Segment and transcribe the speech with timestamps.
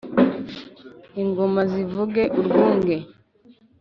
[1.21, 2.95] ingoma zivuge urwunge